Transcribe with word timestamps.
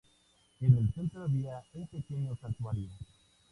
En 0.61 0.75
el 0.79 0.91
centro 0.95 1.25
había 1.25 1.61
un 1.75 1.85
pequeño 1.85 2.35
santuario. 2.41 2.89